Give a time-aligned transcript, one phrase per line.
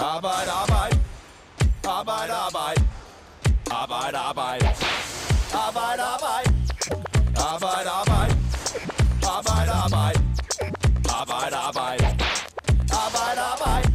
[0.00, 0.96] Arbejde, arbejde.
[1.88, 2.82] Arbejde, arbejde.
[3.70, 4.66] Arbejde, arbejde.
[5.66, 6.50] Arbejde, arbejde.
[7.36, 8.34] Arbejde, arbejde.
[9.36, 10.20] Arbejde, arbejde.
[11.20, 12.04] Arbejde, arbejde.
[13.04, 13.92] Arbejde, arbejde.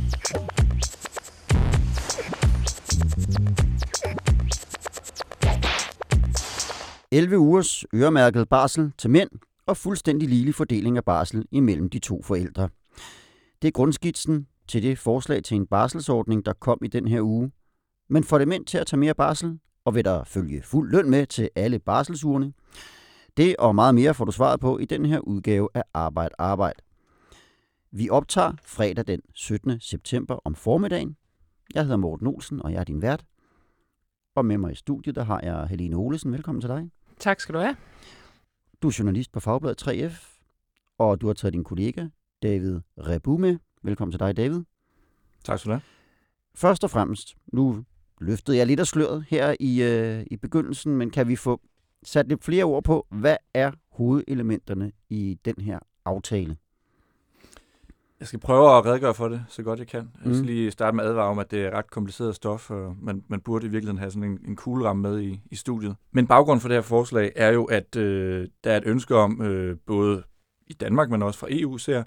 [7.11, 9.29] 11 ugers øremærket barsel til mænd
[9.67, 12.69] og fuldstændig ligelig fordeling af barsel imellem de to forældre.
[13.61, 17.51] Det er grundskitsen til det forslag til en barselsordning, der kom i den her uge.
[18.09, 21.09] Men får det mænd til at tage mere barsel, og vil der følge fuld løn
[21.09, 22.53] med til alle barselsugerne?
[23.37, 26.79] Det og meget mere får du svaret på i den her udgave af Arbejde Arbejde.
[27.91, 29.79] Vi optager fredag den 17.
[29.79, 31.17] september om formiddagen.
[31.73, 33.25] Jeg hedder Morten Olsen, og jeg er din vært.
[34.35, 36.31] Og med mig i studiet, der har jeg Helene Olesen.
[36.31, 36.89] Velkommen til dig.
[37.19, 37.75] Tak skal du have.
[38.81, 40.39] Du er journalist på Fagbladet 3F,
[40.97, 42.07] og du har taget din kollega
[42.43, 43.57] David Rebu med.
[43.83, 44.61] Velkommen til dig, David.
[45.43, 45.81] Tak skal du have.
[46.55, 47.83] Først og fremmest, nu
[48.21, 51.61] løftede jeg lidt af sløret her i, øh, i begyndelsen, men kan vi få
[52.03, 56.57] sat lidt flere ord på, hvad er hovedelementerne i den her aftale?
[58.19, 59.99] Jeg skal prøve at redegøre for det, så godt jeg kan.
[60.23, 60.33] Jeg Mm.
[60.33, 63.23] skal lige starte med at advare om, at det er ret kompliceret stof, og man,
[63.27, 65.95] man burde i virkeligheden have sådan en, en kugleramme med i, i studiet.
[66.11, 69.41] Men baggrunden for det her forslag er jo, at øh, der er et ønske om,
[69.41, 70.23] øh, både
[70.67, 72.03] i Danmark, men også fra EU ser,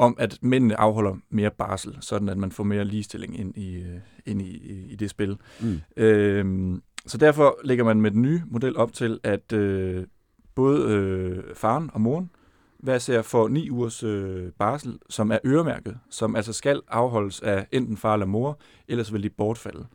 [0.00, 4.00] om at mændene afholder mere barsel, sådan at man får mere ligestilling ind i, øh,
[4.26, 4.56] ind i,
[4.92, 5.36] i, det spil.
[5.60, 5.80] Mm.
[5.96, 10.06] Øhm, så derfor lægger man med den nye model op til, at øh,
[10.54, 12.30] både øh, faren og moren
[12.78, 17.66] hver ser får ni ugers øh, barsel, som er øremærket, som altså skal afholdes af
[17.72, 19.86] enten far eller mor, ellers vil de bortfalde.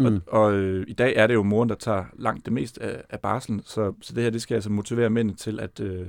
[0.00, 0.06] Mm.
[0.06, 3.04] Og, og øh, i dag er det jo moren, der tager langt det meste af,
[3.10, 6.06] af barselen, så, så det her det skal altså motivere mændene til at øh,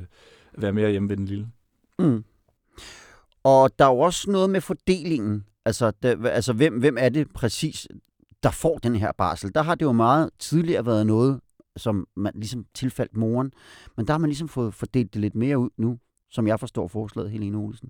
[0.57, 1.47] være mere hjemme ved den lille.
[1.99, 2.23] Mm.
[3.43, 5.45] Og der er jo også noget med fordelingen.
[5.65, 7.87] Altså, der, altså hvem, hvem er det præcis,
[8.43, 9.55] der får den her barsel?
[9.55, 11.39] Der har det jo meget tidligere været noget,
[11.77, 13.53] som man ligesom tilfaldt moren.
[13.97, 15.99] Men der har man ligesom fået fordelt det lidt mere ud nu,
[16.29, 17.89] som jeg forstår forslaget, Helene Olsen.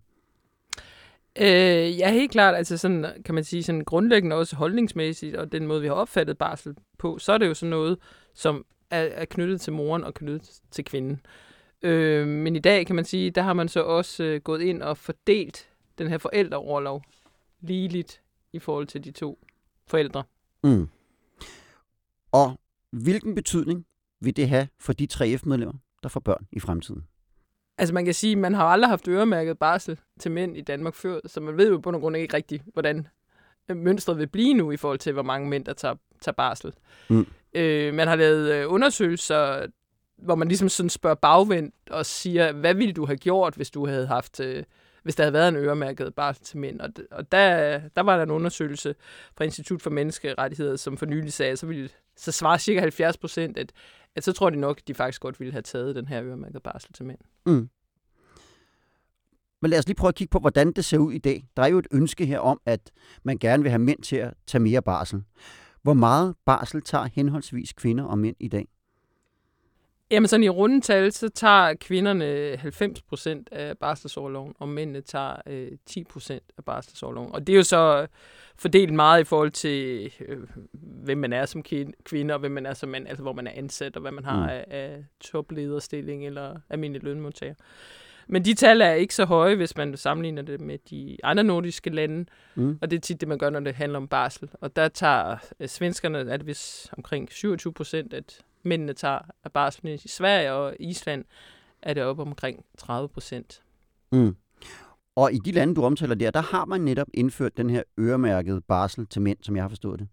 [1.40, 2.56] Øh, ja, helt klart.
[2.56, 6.38] Altså sådan, kan man sige, sådan grundlæggende også holdningsmæssigt, og den måde, vi har opfattet
[6.38, 7.98] barsel på, så er det jo sådan noget,
[8.34, 11.12] som er, er knyttet til moren og knyttet til kvinden.
[11.12, 11.53] Øh,
[12.28, 14.98] men i dag, kan man sige, der har man så også øh, gået ind og
[14.98, 17.04] fordelt den her forældreoverlov
[17.62, 18.22] ligeligt
[18.54, 19.40] i forhold til de to
[19.88, 20.24] forældre.
[20.64, 20.90] Mm.
[22.32, 22.60] Og
[22.92, 23.86] hvilken betydning
[24.22, 25.74] vil det have for de 3F-medlemmer,
[26.04, 27.04] der får børn i fremtiden?
[27.78, 31.20] Altså man kan sige, man har aldrig haft øremærket barsel til mænd i Danmark før,
[31.26, 33.08] så man ved jo på nogen grund ikke rigtigt, hvordan
[33.70, 36.74] øh, mønstret vil blive nu i forhold til, hvor mange mænd, der tager, tager barsel.
[37.10, 37.26] Mm.
[37.54, 39.68] Øh, man har lavet øh, undersøgelser,
[40.18, 43.88] hvor man ligesom sådan spørger bagvendt og siger, hvad ville du have gjort, hvis du
[43.88, 44.64] havde haft, øh,
[45.04, 46.80] hvis der havde været en øremærket barsel til mænd?
[46.82, 48.96] Og, og der, der var der en undersøgelse
[49.38, 53.58] fra Institut for Menneskerettigheder, som for nylig sagde, så, ville, så svarer cirka 70 procent,
[53.58, 53.72] at,
[54.16, 56.64] at så tror de nok, at de faktisk godt ville have taget den her øremærket
[56.64, 57.20] barsel til mænd.
[57.46, 57.70] Mm.
[59.62, 61.48] Men lad os lige prøve at kigge på, hvordan det ser ud i dag.
[61.58, 62.92] Der er jo et ønske her om, at
[63.24, 65.24] man gerne vil have mænd til at tage mere barsel.
[65.82, 68.68] Hvor meget barsel tager henholdsvis kvinder og mænd i dag?
[70.14, 75.72] Jamen sådan i rundetal, så tager kvinderne 90 procent af barselsårloven, og mændene tager øh,
[75.86, 77.32] 10 procent af barselsårloven.
[77.34, 78.08] Og det er jo så
[78.58, 80.38] fordelt meget i forhold til, øh,
[81.04, 81.64] hvem man er som
[82.06, 84.26] kvinde, og hvem man er som mand, altså hvor man er ansat, og hvad man
[84.26, 84.50] har Mm.
[84.50, 87.54] af, af toplederstilling eller almindelig lønmodtager.
[88.28, 91.90] Men de tal er ikke så høje, hvis man sammenligner det med de andre nordiske
[91.90, 92.26] lande,
[92.56, 92.78] Mm.
[92.82, 94.50] og det er tit det, man gør, når det handler om barsel.
[94.62, 99.52] Og der tager øh, svenskerne, er det vist omkring 27 procent, at mændene tager af
[99.52, 99.88] barsel.
[99.90, 101.26] I Sverige og Island
[101.82, 103.62] er det op omkring 30 procent.
[104.12, 104.36] Mm.
[105.16, 108.62] Og i de lande, du omtaler der, der har man netop indført den her øremærkede
[108.62, 110.08] barsel til mænd, som jeg har forstået det.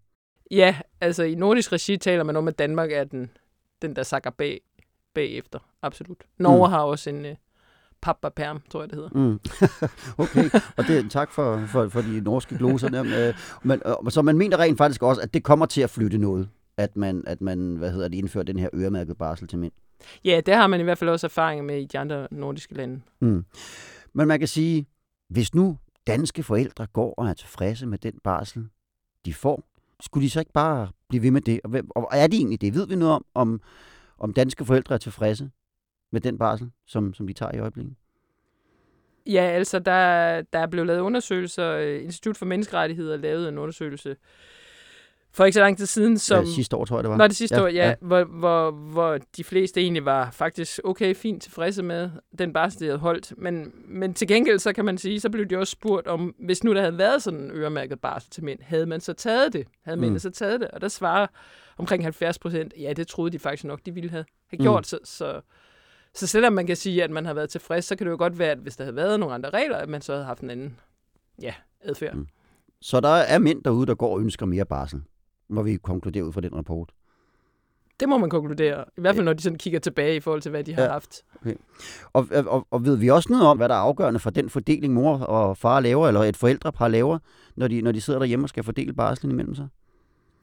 [0.51, 3.29] Ja, altså i nordisk regi taler man om, at Danmark er den,
[3.81, 4.61] den der sakker bag,
[5.13, 5.59] bagefter.
[5.81, 6.17] Absolut.
[6.37, 6.71] Norge Mm.
[6.71, 7.31] har også en uh,
[8.01, 9.09] pappaperm, tror jeg det hedder.
[9.13, 9.39] Mm.
[10.23, 13.27] okay, og det, tak for, for, for de norske gloser der.
[13.29, 13.33] Øh,
[13.63, 16.49] Men, øh, så man mener rent faktisk også, at det kommer til at flytte noget,
[16.81, 19.71] at man, at man hvad hedder det, indfører den her øremærkede barsel til mænd.
[20.25, 23.01] Ja, det har man i hvert fald også erfaring med i de andre nordiske lande.
[23.19, 23.45] Mm.
[24.13, 24.85] Men man kan sige,
[25.29, 28.65] hvis nu danske forældre går og er tilfredse med den barsel,
[29.25, 29.63] de får,
[29.99, 31.59] skulle de så ikke bare blive ved med det?
[31.89, 32.73] Og, er de egentlig det?
[32.73, 33.61] Ved vi noget om, om,
[34.17, 35.49] om danske forældre er tilfredse
[36.11, 37.95] med den barsel, som, som de tager i øjeblikket?
[39.25, 41.71] Ja, altså der, der er blevet lavet undersøgelser.
[41.71, 44.15] Øh, Institut for Menneskerettigheder lavede en undersøgelse
[45.33, 46.45] for ikke så lang tid siden, som...
[46.45, 47.17] Ja, sidste år, tror jeg, det var.
[47.17, 47.87] Nå, det sidste Ja, år, ja, ja.
[47.89, 47.95] ja.
[48.01, 52.85] Hvor, hvor, hvor de fleste egentlig var faktisk okay, fint tilfredse med den barsel, de
[52.85, 53.33] havde holdt.
[53.37, 56.63] Men, men til gengæld, så kan man sige, så blev de også spurgt om, hvis
[56.63, 59.67] nu der havde været sådan en øremærket barsel til mænd, havde man så taget det?
[59.85, 60.01] Havde Mm.
[60.01, 60.67] mændene så taget det?
[60.67, 61.27] Og der svarer
[61.77, 64.63] omkring 70 procent, ja, det troede de faktisk nok, de ville have, have Mm.
[64.63, 64.87] gjort.
[64.87, 65.41] Så, så,
[66.13, 68.39] så selvom man kan sige, at man har været tilfreds, så kan det jo godt
[68.39, 70.49] være, at hvis der havde været nogle andre regler, at man så havde haft en
[70.49, 70.77] anden
[71.41, 72.15] ja, adfærd.
[72.15, 72.27] Mm.
[72.81, 75.01] Så der er mænd derude, der går og ønsker mere barsel,
[75.51, 76.89] må vi konkludere ud fra den rapport.
[77.99, 78.85] Det må man konkludere.
[78.97, 80.91] I hvert fald, når de sådan kigger tilbage i forhold til, hvad de har Ja.
[80.91, 81.21] haft.
[82.13, 84.93] Og, og, og ved vi også noget om, hvad der er afgørende for den fordeling,
[84.93, 87.19] mor og far laver, eller et forældrepar laver,
[87.55, 89.67] når de, når de sidder derhjemme og skal fordele barslen imellem sig?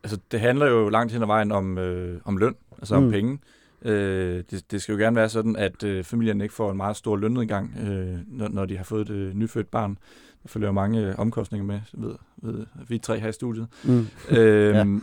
[0.02, 3.10] Altså, det handler jo langt hen ad vejen om, øh, om løn, altså om Mm.
[3.10, 3.38] penge.
[3.82, 6.96] Øh, det, det skal jo gerne være sådan, at øh, familien ikke får en meget
[6.96, 9.98] stor lønnedgang, øh, når, når de har fået et øh, nyfødt barn.
[10.48, 13.66] Følger mange øh, omkostninger med, ved, ved vi tre her i studiet.
[13.84, 14.06] Mm.
[14.38, 15.00] Øhm, ja.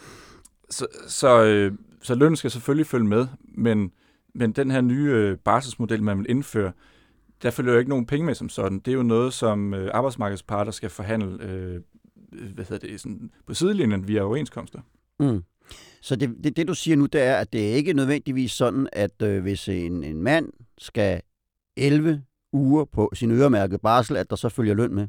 [0.69, 1.71] Så, så, øh,
[2.01, 3.91] så lønnen skal selvfølgelig følge med, men,
[4.33, 6.71] men den her nye øh, barselsmodel, man vil indføre,
[7.43, 8.79] der følger jo ikke nogen penge med som sådan.
[8.79, 11.81] Det er jo noget, som øh, arbejdsmarkedsparter skal forhandle øh,
[12.53, 14.79] hvad hedder det, sådan, på sidelinjen via overenskomster.
[15.19, 15.43] Mm.
[16.01, 18.87] Så det, det, det, du siger nu, det er, at det er ikke nødvendigvis sådan,
[18.93, 21.21] at øh, hvis en, en mand skal
[21.77, 25.07] 11 uger på sin øremærkede barsel, at der så følger løn med.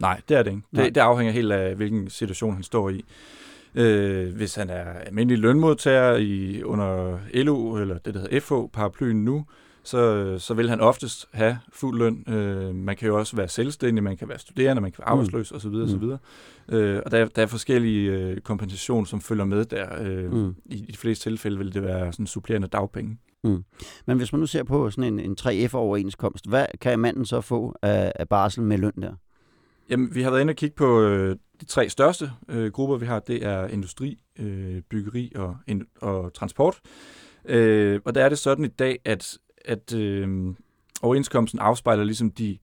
[0.00, 0.62] Nej, det er det ikke.
[0.72, 0.84] Nej.
[0.84, 3.04] Det, det afhænger helt af, hvilken situation han står i.
[3.74, 9.44] Øh, hvis han er almindelig lønmodtager i, under LO, eller det, der hedder FH-paraplyen nu,
[9.82, 12.24] så, så vil han oftest have fuld løn.
[12.34, 15.18] Øh, man kan jo også være selvstændig, man kan være studerende, man kan være Mm.
[15.18, 15.68] arbejdsløs osv.
[15.70, 15.82] Mm.
[15.82, 16.02] osv.
[16.76, 19.86] Øh, og der, er- der er forskellige øh, kompensation, som følger med der.
[20.02, 20.54] Øh, Mm.
[20.66, 23.18] i, de fleste tilfælde vil det være sådan supplerende dagpenge.
[24.06, 27.74] Men hvis man nu ser på sådan en, en 3F-overenskomst, hvad kan manden så få
[27.82, 29.12] af, af barsel med løn der?
[29.90, 33.06] Jamen, vi har været inde og kigge på øh, de tre største øh, grupper, vi
[33.06, 33.18] har.
[33.20, 36.80] Det er industri, øh, byggeri og, ind- og transport.
[37.44, 40.54] Øh, og der er det sådan i dag, at, at øh,
[41.02, 42.58] overenskomsten afspejler ligesom de,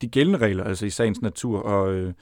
[0.00, 1.58] de gældende regler, altså i sagens natur.
[1.60, 2.12] Og, øh,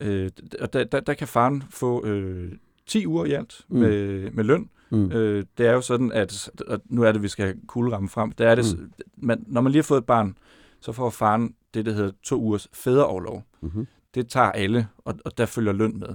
[0.00, 2.52] øh, og der, der, der kan faren få øh,
[2.86, 3.78] 10 uger i alt Mm.
[3.78, 4.70] med, med løn.
[4.90, 5.12] Mm.
[5.12, 8.32] Øh, det er jo sådan, at og nu er det, vi skal have kuglerammen frem.
[8.32, 8.92] Der er det, Mm.
[9.16, 10.36] man, når man lige har fået et barn,
[10.84, 13.86] så får faren det, der hedder to ugers fædreoverlov Mm-hmm.
[14.14, 16.08] det tager alle, og, og der følger løn med.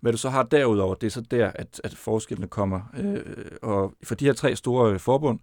[0.00, 2.80] Hvad du så har derudover, det er så der, at, at forskellene kommer.
[2.98, 3.20] Øh,
[3.62, 5.38] og for de her tre store øh, forbund,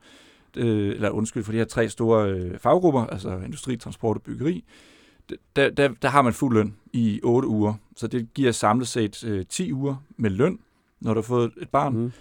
[0.58, 4.64] øh, eller undskyld, for de her tre store øh, faggrupper, altså industri, transport og byggeri,
[5.56, 7.74] der, der, der har man fuld løn i 8 uger.
[7.96, 10.60] Så det giver samlet set øh, 10 uger med løn,
[11.02, 11.94] når du har fået et barn.
[11.94, 12.12] Mm.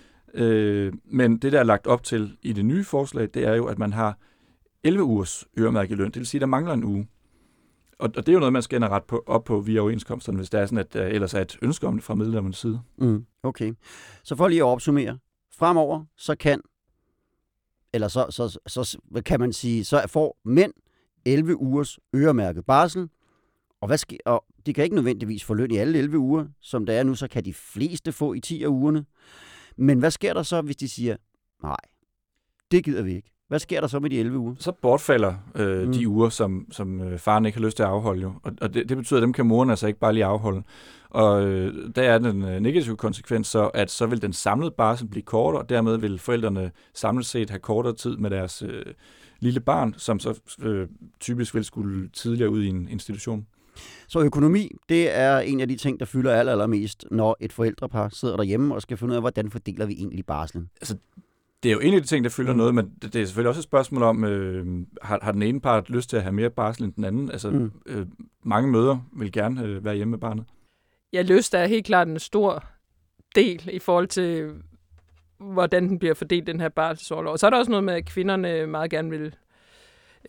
[0.41, 3.67] Øh, men det, der er lagt op til i det nye forslag, det er jo,
[3.67, 4.17] at man har
[4.85, 6.07] 11 ugers øremærket løn.
[6.07, 7.09] Det vil sige, at der mangler en uge.
[7.99, 10.51] Og, og det er jo noget, man skal ind på, op på via overenskomsterne, hvis
[10.51, 12.81] der er sådan, at der ellers er et ønske om det fra medlemmernes side.
[12.99, 13.27] Mm.
[13.43, 13.73] Okay.
[14.23, 15.19] Så for lige at opsummere.
[15.53, 16.61] Fremover, så kan,
[17.93, 20.73] eller så, så, så, så kan man sige, så får mænd
[21.25, 23.09] 11 ugers øremærket barsel,
[23.81, 26.87] og, hvad sker, og de kan ikke nødvendigvis få løn i alle 11 uger, som
[26.87, 29.07] det er nu, så kan de fleste få i 10 af ugerne.
[29.77, 31.17] Men hvad sker der så, hvis de siger,
[31.63, 31.77] nej,
[32.71, 33.33] det gider vi ikke.
[33.51, 34.55] Hvad sker der så med de 11 uger?
[34.59, 35.93] Så bortfalder øh, Mm.
[35.93, 38.23] de uger, som, som øh, faren ikke har lyst til at afholde.
[38.23, 38.33] Jo.
[38.43, 40.63] Og, og det, det betyder, at dem kan moren altså ikke bare lige afholde.
[41.11, 45.07] Og øh, der er den øh, negative konsekvens så, at så vil den samlede barsel
[45.09, 48.85] blive kortere, og dermed vil forældrene samlet set have kortere tid med deres øh,
[49.41, 50.89] lille barn, som så øh,
[51.21, 53.47] typisk vil skulle tidligere ud i en institution.
[54.09, 58.09] Så økonomi, det er en af de ting, der fylder aller, allermest, når et forældrepar
[58.09, 60.71] sidder derhjemme og skal finde ud af, hvordan fordeler vi egentlig barslen.
[61.63, 62.57] Det er jo en af de ting, der fylder Mm.
[62.59, 64.67] noget, men det, er selvfølgelig også et spørgsmål om, øh,
[65.03, 67.31] har, har den ene part lyst til at have mere barsel end den anden?
[67.31, 67.73] Altså, Mm.
[67.87, 68.07] øh,
[68.45, 70.45] mange mødre vil gerne øh, være hjemme med barnet.
[71.13, 72.65] Ja, lyst er helt klart en stor
[73.35, 74.51] del i forhold til,
[75.39, 77.33] hvordan den bliver fordelt, den her barselsorlov.
[77.33, 79.35] Og så er der også noget med, at kvinderne meget gerne vil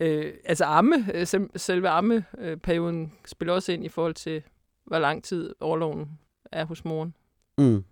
[0.00, 4.42] øh, altså amme, øh, selve ammeperioden spiller også ind i forhold til,
[4.86, 6.08] hvor lang tid overloven
[6.52, 7.14] er hos moren.
[7.58, 7.84] Mm.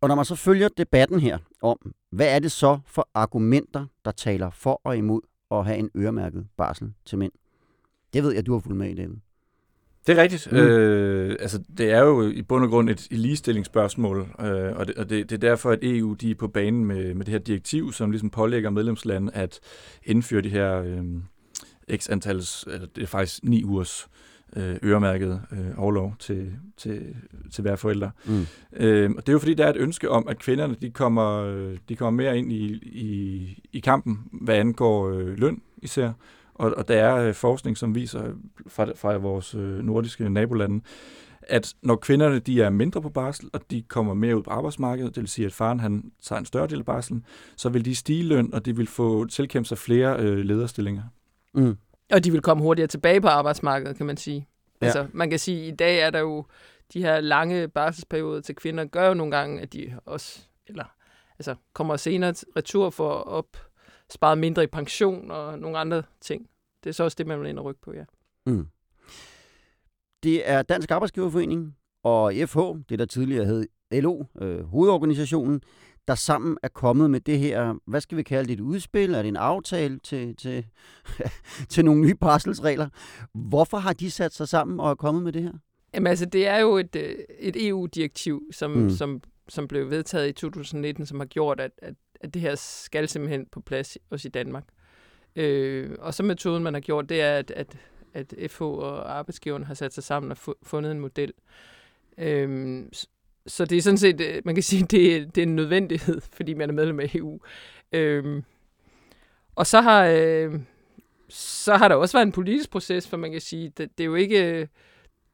[0.00, 4.10] Og når man så følger debatten her om, hvad er det så for argumenter, der
[4.10, 7.32] taler for og imod at have en øremærket barsel til mænd?
[8.12, 9.16] Det ved jeg, du har fulgt med i, David.
[10.06, 10.52] Det er rigtigt.
[10.52, 10.58] Mm.
[10.58, 14.94] Øh, altså, det er jo i bund og grund et, et ligestillingsspørgsmål, øh, og, det,
[14.96, 17.38] og det, det er derfor, at EU de er på banen med, med det her
[17.38, 19.60] direktiv, som ligesom pålægger medlemslande at
[20.04, 21.04] indføre de her øh,
[21.96, 24.08] x eller det er faktisk ni ugers
[24.56, 27.14] øh, øremærket øh, overlov til, til,
[27.52, 28.10] til hver forælder.
[28.26, 28.46] Mm.
[28.76, 31.42] Øh, og det er jo fordi, der er et ønske om, at kvinderne de kommer,
[31.88, 36.12] de kommer mere ind i, i, i kampen, hvad angår øh, løn især,
[36.54, 38.22] Og, og der er øh, forskning, som viser
[38.66, 40.84] fra, fra vores øh, nordiske nabolande,
[41.42, 45.14] at når kvinderne de er mindre på barsel, og de kommer mere ud på arbejdsmarkedet,
[45.14, 47.24] det vil sige, at faren han tager en større del af barselen,
[47.56, 51.02] så vil de stige løn, og de vil få tilkæmpet sig flere øh, lederstillinger.
[51.54, 51.76] Mm.
[52.12, 54.48] Og de vil komme hurtigere tilbage på arbejdsmarkedet, kan man sige.
[54.80, 54.86] Ja.
[54.86, 56.44] Altså, man kan sige, at i dag er der jo
[56.92, 60.84] de her lange barselsperioder til kvinder, gør jo nogle gange, at de også eller,
[61.38, 66.48] altså, kommer senere retur for at opspare mindre i pension og nogle andre ting.
[66.84, 68.04] Det er så også det, man vil ind og rykke på, ja.
[68.46, 68.66] Mm.
[70.22, 72.58] Det er Dansk Arbejdsgiverforening og FH,
[72.88, 75.62] det der tidligere hed LO, øh, hovedorganisationen,
[76.08, 79.14] der sammen er kommet med det her, hvad skal vi kalde det, et udspil?
[79.14, 80.66] Er det en aftale til, til,
[81.68, 82.88] til nogle nye barselsregler?
[83.34, 85.52] Hvorfor har de sat sig sammen og er kommet med det her?
[85.94, 88.90] Jamen altså, det er jo et, øh, et EU-direktiv, som, Mm.
[88.90, 93.08] som, som blev vedtaget i 2019, som har gjort, at, at, at det her skal
[93.08, 94.64] simpelthen på plads også i Danmark.
[95.36, 97.76] Øh, og så metoden, man har gjort, det er, at, at,
[98.14, 101.32] at FH og arbejdsgiverne har sat sig sammen og fu- fundet en model.
[102.18, 103.06] Øh, s-
[103.46, 106.20] så det er sådan set, øh, man kan sige, det, er- det er en nødvendighed,
[106.32, 107.38] fordi man er medlem af EU.
[107.92, 108.42] Øh,
[109.54, 110.54] og så har, øh,
[111.28, 114.06] så har der også været en politisk proces, for man kan sige, det, det er
[114.06, 114.52] jo ikke...
[114.60, 114.66] øh,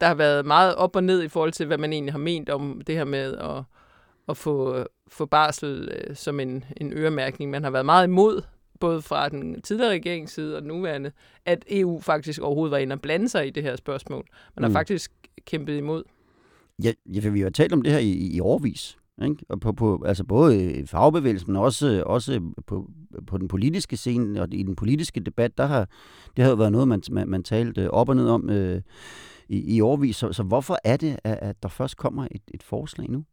[0.00, 2.50] der har været meget op og ned i forhold til, hvad man egentlig har ment
[2.50, 3.62] om det her med at,
[4.28, 7.50] at få, få barsel øh, som en, en øremærkning.
[7.50, 8.42] Man har været meget imod,
[8.80, 11.12] både fra den tidligere regerings side og den nuværende,
[11.46, 14.26] at EU faktisk overhovedet var inde og blande sig i det her spørgsmål.
[14.56, 14.74] Man har Mm.
[14.74, 15.12] faktisk
[15.46, 16.04] kæmpet imod.
[16.84, 18.98] Ja, ja, for vi har talt om det her i, i årvis.
[19.24, 19.36] Ikke?
[19.48, 22.90] Og på, på, altså både i fagbevægelsen, men også, også på,
[23.26, 25.88] på den politiske scene og i den politiske debat, der har,
[26.36, 28.82] det har jo været noget, man, man, man talte op og ned om øh,
[29.48, 30.16] i, i årvis.
[30.16, 33.24] Så, så hvorfor er det, at, at der først kommer et, et forslag nu?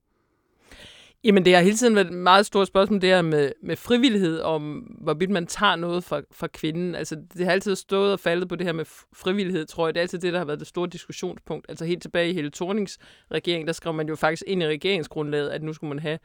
[1.24, 4.40] Jamen, det har hele tiden været et meget stort spørgsmål, det her med, med frivillighed,
[4.40, 6.96] om hvorvidt man tager noget fra, fra kvinden.
[6.96, 9.94] Altså, det har altid stået og faldet på det her med frivillighed, tror jeg.
[9.94, 11.66] Det er altid det, der har været det store diskussionspunkt.
[11.70, 12.98] Altså, helt tilbage i hele Thornings
[13.32, 16.20] regering, der skrev man jo faktisk ind i regeringsgrundlaget, at nu skulle man have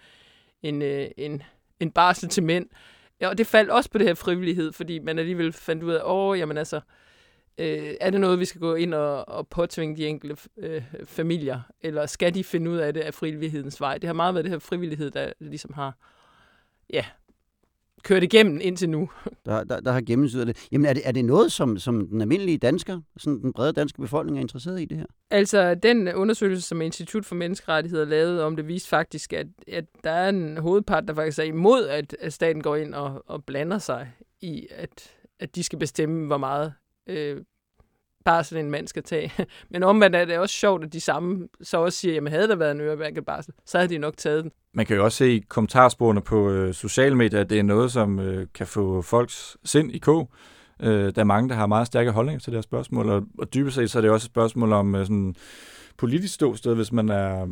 [0.62, 1.42] en, øh, en,
[1.80, 2.66] en barsel til mænd.
[3.20, 6.00] Ja, og det faldt også på det her frivillighed, fordi man alligevel fandt ud af,
[6.04, 6.82] åh, jamen altså, øh,
[7.58, 12.06] er det noget, vi skal gå ind og, og påtvinge de enkelte øh, familier, eller
[12.06, 13.98] skal de finde ud af det af frivillighedens vej?
[13.98, 15.96] Det har meget været det her frivillighed, der ligesom har
[16.90, 17.04] ja,
[18.04, 19.10] kørt igennem indtil nu.
[19.46, 20.68] Der, der, der har gennemsyret det.
[20.72, 24.00] Jamen er det, er det noget, som, som den almindelige dansker, sådan den brede danske
[24.00, 25.06] befolkning er interesseret i det her?
[25.30, 30.10] Altså, den undersøgelse, som Institut for Menneskerettigheder lavede om det, viste faktisk, at, at der
[30.10, 33.78] er en hovedpart, der faktisk er imod, at, at staten går ind og, og blander
[33.78, 36.72] sig i, at, at de skal bestemme, hvor meget
[37.06, 37.36] øh,
[38.24, 39.32] barsel en mand skal tage.
[39.70, 42.56] Men omvendt er det også sjovt, at de samme så også siger, jamen havde der
[42.56, 44.52] været en øremærket barsel, så havde de nok taget den.
[44.74, 47.92] Man kan jo også se i kommentarsporene på øh, sociale medier, at det er noget,
[47.92, 50.30] som øh, kan få folks sind i kog.
[50.82, 53.54] Øh, der er mange, der har meget stærke holdninger til det her spørgsmål, og, og
[53.54, 55.34] dybest set så er det også et spørgsmål om øh, sådan
[55.96, 56.74] politisk ståsted.
[56.74, 57.48] Hvis man er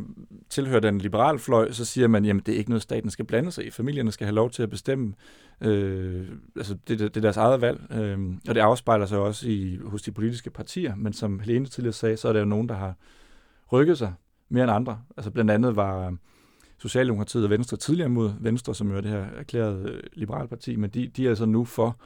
[0.49, 3.51] tilhører den liberale fløj, så siger man, jamen det er ikke noget, staten skal blande
[3.51, 3.69] sig i.
[3.69, 5.13] Familierne skal have lov til at bestemme.
[5.61, 9.79] Øh, altså det, det er deres eget valg, øh, og det afspejler sig også i,
[9.85, 10.95] hos de politiske partier.
[10.95, 12.95] Men som Helene tidligere sagde, så er der jo nogen, der har
[13.71, 14.13] rykket sig
[14.49, 15.01] mere end andre.
[15.17, 16.15] Altså blandt andet var
[16.77, 20.75] Socialdemokratiet og Venstre tidligere mod Venstre, som jo er det her erklærede øh, liberale parti,
[20.75, 21.99] men de, de er altså nu for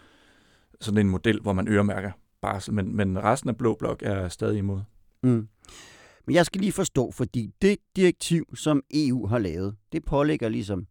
[0.82, 4.58] sådan en model, hvor man øremærker barsel, men, men resten af Blå Blok er stadig
[4.58, 4.82] imod.
[5.24, 5.48] Mm.
[6.28, 10.88] Men jeg skal lige forstå, fordi det direktiv, som EU har lavet, det pålægger ligesom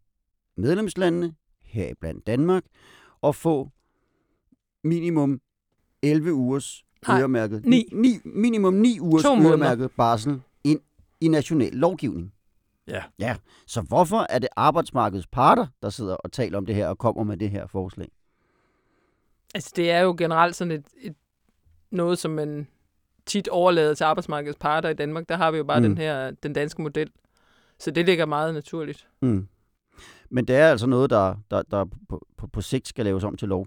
[0.56, 2.64] medlemslandene, her blandt Danmark,
[3.22, 3.70] at få
[4.84, 5.40] minimum
[6.02, 7.88] 11 ugers Nej, øremærket, ni.
[7.92, 9.50] ni, minimum 9 ugers To måneder.
[9.52, 10.80] øremærket barsel ind
[11.20, 12.32] i national lovgivning.
[12.88, 13.02] Ja.
[13.18, 16.98] Ja, så hvorfor er det arbejdsmarkedets parter, der sidder og taler om det her og
[16.98, 18.08] kommer med det her forslag?
[19.54, 21.14] Altså, det er jo generelt sådan et, et
[21.90, 22.66] noget, som man
[23.26, 25.28] tit overlader til arbejdsmarkedets parter i Danmark.
[25.28, 25.86] Der har vi jo bare Mm.
[25.88, 27.10] den her, den danske model.
[27.78, 29.06] Så det ligger meget naturligt.
[29.22, 29.46] Mm.
[30.30, 33.36] Men det er altså noget, der, der, der på, på, på sigt skal laves om
[33.36, 33.66] til lov.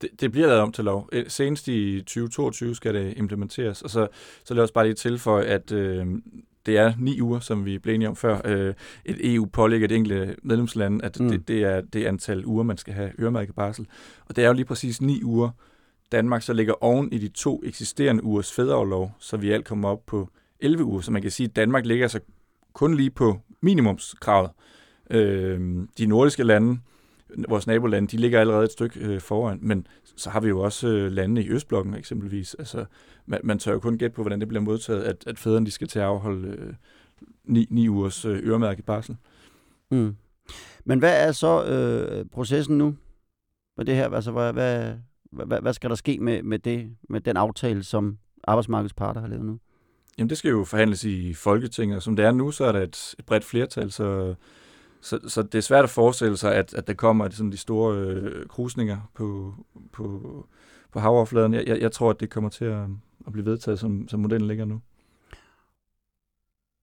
[0.00, 1.08] Det, det bliver lavet om til lov.
[1.12, 4.08] Øh, Senest i 2022 skal det implementeres, og så,
[4.44, 6.06] så lad os bare lige tilføje, at øh,
[6.66, 8.40] det er ni uger, som vi blev enige om før.
[8.44, 11.28] Øh, et EU pålægger det enkelte medlemsland, at mm.
[11.28, 13.86] det, det er det antal uger, man skal have øremærket barsel.
[14.26, 15.50] Og det er jo lige præcis ni uger,
[16.12, 20.06] Danmark så ligger oven i de to eksisterende ugers fædreoverlov, så vi alt kommer op
[20.06, 20.28] på
[20.60, 21.00] 11 uger.
[21.00, 22.20] Så man kan sige, at Danmark ligger så
[22.72, 24.50] kun lige på minimumskravet.
[25.10, 26.80] Øh, de nordiske lande,
[27.48, 30.88] vores nabolande, de ligger allerede et stykke øh, foran, men så har vi jo også
[30.88, 32.54] øh, landene i Østblokken eksempelvis.
[32.54, 32.84] Altså,
[33.26, 35.70] man, man tør jo kun gætte på, hvordan det bliver modtaget, at, at fædrene de
[35.70, 36.74] skal til at afholde øh,
[37.44, 39.16] ni, ni ugers øh, øremærket barsel.
[39.90, 40.16] Mm.
[40.84, 42.96] Men hvad er så øh, processen nu
[43.76, 44.10] med det her?
[44.10, 44.94] Altså, hvad, hvad,
[45.34, 49.28] hvad, hvad skal der ske med, med, det, med den aftale, som arbejdsmarkedets parter har
[49.28, 49.58] lavet nu?
[50.18, 52.80] Jamen, det skal jo forhandles i Folketinget, og som det er nu, så er der
[52.80, 54.34] et, et bredt flertal, så,
[55.00, 57.98] så, så det er svært at forestille sig, at, at der kommer sådan de store
[57.98, 59.54] øh, krusninger på,
[59.92, 60.48] på,
[60.92, 61.54] på havoverfladen.
[61.54, 62.86] Jeg, jeg, jeg tror, at det kommer til at,
[63.26, 64.80] at blive vedtaget, som, som modellen ligger nu.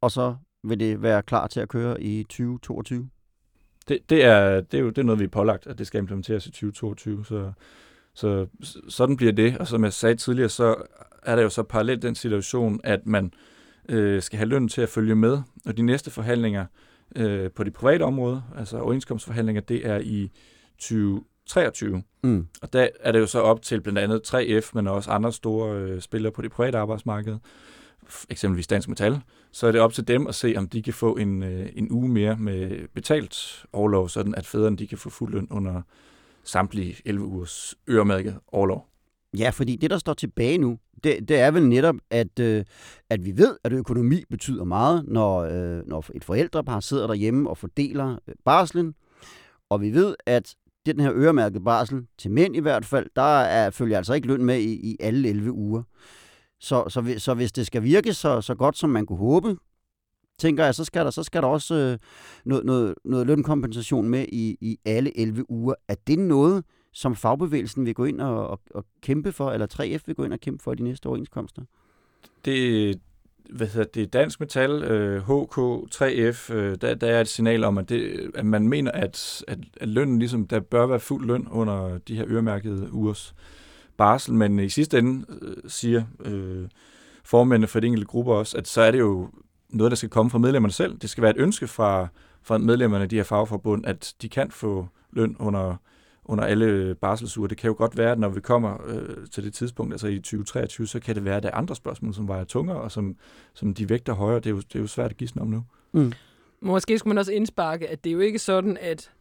[0.02, 3.10] Og så vil det være klar til at køre i 2022?
[3.88, 6.00] Det, det, er, det er jo det er noget, vi er pålagt, at det skal
[6.00, 7.52] implementeres i 2022, så,
[8.14, 8.48] så
[8.90, 9.58] sådan bliver det.
[9.58, 10.76] Og som jeg sagde tidligere, så
[11.24, 13.34] er der jo så parallelt den situation, at man
[13.90, 16.66] øh, skal have løn til at følge med, og de næste forhandlinger
[17.16, 20.32] øh, på det private område, altså overenskomstforhandlinger, det er i
[20.80, 22.04] 2023.
[22.24, 22.48] Mm.
[22.62, 25.78] Og der er det jo så op til blandt andet 3F, men også andre store
[25.78, 27.38] øh, spillere på det private arbejdsmarked,
[28.30, 29.20] eksempelvis Dansk Metal,
[29.52, 31.92] så er det op til dem at se, om de kan få en, øh, en
[31.92, 35.82] uge mere med betalt overlov, sådan at fædrene de kan få fuld løn under
[36.44, 38.88] samtlige 11 ugers øremærket overlov.
[39.38, 42.66] Ja, fordi det, der står tilbage nu, det, det er vel netop, at, øh,
[43.10, 47.58] at vi ved, at økonomi betyder meget, når, øh, når et forældrepar sidder derhjemme og
[47.58, 48.96] fordeler øh, barslen.
[49.70, 50.56] Og vi ved, at
[50.86, 54.28] det, den her øremærkede barsel, til mænd i hvert fald, der er, følger altså ikke
[54.28, 55.84] løn med i, i alle 11 uger.
[56.60, 59.58] Så, så, så hvis det skal virke så, så godt, som man kunne håbe,
[60.42, 61.98] tænker jeg, så skal der, så skal der også øh,
[62.46, 65.74] noget, noget, noget lønkompensation med i, i alle 11 uger.
[65.88, 70.04] Er det noget, som fagbevægelsen vil gå ind og, og, og kæmpe for, eller 3F
[70.06, 71.62] vil gå ind og kæmpe for i de næste overenskomster?
[72.46, 73.00] Det,
[73.50, 75.58] hvad hedder det, Dansk Metal, øh, HK,
[75.96, 79.60] 3F, øh, der, der er et signal om, at, det, at man mener, at, at,
[79.82, 83.36] at lønnen ligesom, der bør være fuld løn under de her øremærkede ugers
[83.98, 86.68] barsel, men i sidste ende øh, siger øh,
[87.24, 89.30] formændene for de enkelte grupper også, at så er det jo
[89.72, 90.98] noget, der skal komme fra medlemmerne selv.
[90.98, 92.08] Det skal være et ønske fra,
[92.42, 95.76] fra medlemmerne af de her fagforbund, at de kan få løn under
[96.26, 97.48] under alle barselsuger.
[97.48, 100.16] Det kan jo godt være, at når vi kommer øh, til det tidspunkt, altså i
[100.16, 103.16] 2023, så kan det være, at der er andre spørgsmål, som vejer tungere, og som,
[103.54, 104.40] som de vægter højere.
[104.40, 105.64] Det er, jo, det er jo svært at gisne om nu.
[105.92, 106.14] Mm.
[106.62, 109.12] Måske skulle man også indsparke, at det er jo ikke sådan, at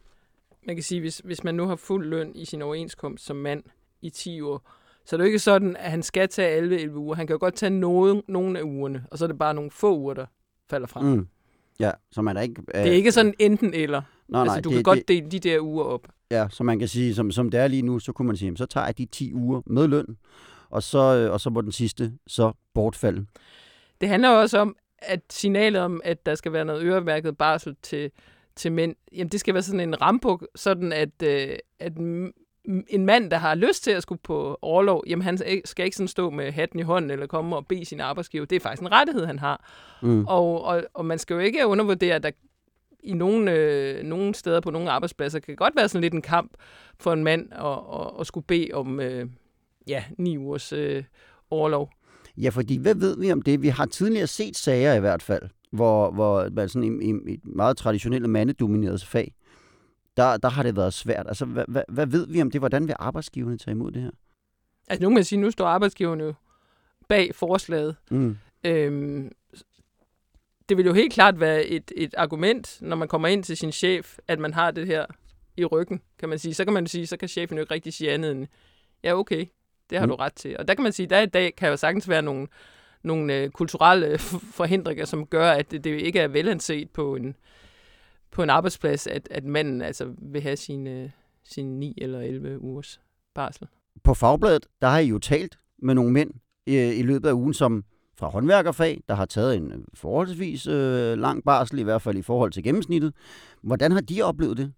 [0.67, 3.63] man kan sige, hvis, hvis man nu har fuld løn i sin overenskomst som mand
[4.01, 4.71] i 10 år,
[5.05, 7.15] så er det jo ikke sådan, at han skal tage alle 11 uger.
[7.15, 9.71] Han kan jo godt tage nogen, nogle af ugerne, og så er det bare nogle
[9.71, 10.25] få uger, der
[10.71, 11.01] falder fra.
[11.01, 11.27] Mm.
[11.79, 12.61] Ja, så man er ikke...
[12.75, 14.01] Øh, det er ikke sådan enten eller.
[14.27, 16.07] Nå, altså, nej, du det, kan godt dele de der uger op.
[16.31, 18.57] Ja, så man kan sige, som, som det er lige nu, så kunne man sige,
[18.57, 20.17] så tager jeg de 10 uger med løn,
[20.69, 23.25] og så, øh, og så må den sidste så bortfalde.
[24.01, 28.11] Det handler også om, at signalet om, at der skal være noget øremærket barsel til,
[28.55, 31.93] til mænd, jamen det skal være sådan en rambuk, sådan at, øh, at
[32.65, 36.07] en mand, der har lyst til at skulle på overlov, jamen han skal ikke sådan
[36.07, 38.45] stå med hatten i hånden eller komme og bede sin arbejdsgiver.
[38.45, 39.69] Det er faktisk en rettighed, han har.
[40.01, 40.25] Mm.
[40.27, 42.31] Og, og, og man skal jo ikke undervurdere, at der
[43.03, 46.51] i nogle, øh, nogle steder på nogle arbejdspladser kan godt være sådan lidt en kamp
[46.99, 49.25] for en mand at, at, at skulle bede om øh,
[49.87, 51.03] ja, ni ugers øh,
[51.49, 51.89] overlov.
[52.37, 53.61] Ja, fordi hvad ved vi om det?
[53.61, 57.33] Vi har tidligere set sager i hvert fald, hvor, hvor man sådan i, i, i
[57.33, 59.33] et meget traditionelt mandedomineret fag,
[60.17, 61.27] der, der har det været svært.
[61.27, 62.61] Altså, hvad, hvad, hvad ved vi om det?
[62.61, 64.11] Hvordan vil arbejdsgiverne tage imod det her?
[64.87, 66.33] Altså, nu kan sige, nu står arbejdsgiverne jo
[67.07, 67.95] bag forslaget.
[68.11, 68.37] Mm.
[68.63, 69.31] Øhm,
[70.69, 73.71] det vil jo helt klart være et, et argument, når man kommer ind til sin
[73.71, 75.05] chef, at man har det her
[75.57, 76.53] i ryggen, kan man sige.
[76.53, 78.47] Så kan man sige, så kan chefen jo ikke rigtig sige andet end,
[79.03, 79.45] ja, okay,
[79.89, 80.09] det har mm.
[80.09, 80.57] du ret til.
[80.57, 82.47] Og der kan man sige, der i dag kan jo sagtens være nogle,
[83.03, 84.17] nogle øh, kulturelle
[84.59, 87.35] forhindringer, som gør, at det, det ikke er velanset på en,
[88.31, 91.11] på en arbejdsplads, at, at manden altså vil have sine,
[91.43, 93.01] sine 9 eller 11 ugers
[93.33, 93.67] barsel.
[94.03, 96.31] På Fagbladet, der har I jo talt med nogle mænd
[96.65, 97.83] i, i løbet af ugen, som
[98.17, 102.21] fra håndværkerfag, der har taget en øh, forholdsvis øh, lang barsel, i hvert fald i
[102.21, 103.13] forhold til gennemsnittet.
[103.61, 104.73] Hvordan har de oplevet det?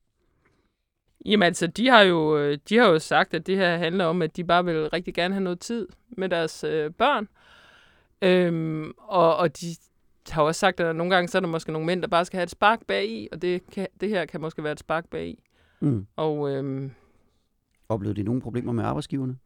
[1.25, 4.21] Jamen altså, de har, jo, øh, de har jo sagt, at det her handler om,
[4.21, 5.87] at de bare vil rigtig gerne have noget tid
[6.17, 7.27] med deres øh, børn.
[8.21, 9.75] Øhm, og, og de
[10.29, 12.37] har også sagt, at nogle gange så er der måske nogle mænd, der bare skal
[12.37, 15.09] have et spark bag i, og det, kan, det her kan måske være et spark
[15.09, 15.43] bag i.
[15.79, 16.07] Mm.
[16.15, 16.91] Og, øhm,
[17.89, 19.37] Oplevede de nogle problemer med arbejdsgiverne?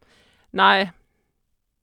[0.52, 0.88] Nej,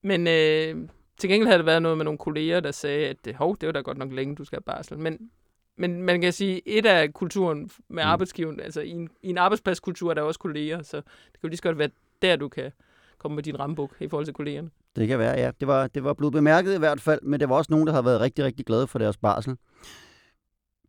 [0.02, 3.56] men øh, til gengæld havde det været noget med nogle kolleger, der sagde, at hov,
[3.60, 4.98] det var da godt nok længe, du skal have barsel.
[4.98, 5.30] Men,
[5.76, 8.08] men man kan sige, et af kulturen med mm.
[8.08, 11.48] arbejdsgiveren, altså i en, i en arbejdspladskultur er der også kolleger, så det kan jo
[11.48, 11.90] lige så godt være
[12.22, 12.72] der, du kan
[13.18, 14.70] komme med din rambuk i forhold til kollegerne.
[14.96, 15.50] Det kan være, ja.
[15.60, 17.92] Det var, det var blevet bemærket i hvert fald, men det var også nogen, der
[17.92, 19.56] har været rigtig, rigtig glade for deres barsel.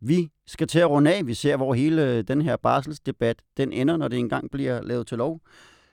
[0.00, 1.26] Vi skal til at runde af.
[1.26, 5.18] Vi ser, hvor hele den her barselsdebat den ender, når det engang bliver lavet til
[5.18, 5.40] lov.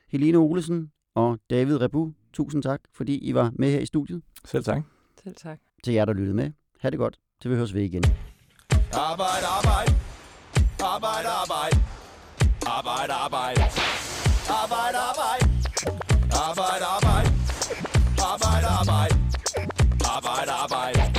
[0.10, 4.22] Helene Olesen og David Rebu, tusind tak, fordi I var med her i studiet.
[4.46, 4.84] Selv tak.
[5.24, 5.60] Selv tak.
[5.84, 6.52] Til jer, der lyttede med.
[6.80, 7.18] Ha' det godt.
[7.42, 8.04] Til vi høres ved igen.
[8.94, 9.92] Arbejde, arbejde.
[10.80, 11.78] Arbejde, arbejde.
[12.66, 13.62] Arbejde, arbejde.
[14.50, 15.53] Arbejde, arbejde.
[18.84, 20.04] Arbejde, arbejde.
[20.06, 20.52] Arbejde, arbejde.
[20.52, 21.13] Arbejde, arbejde.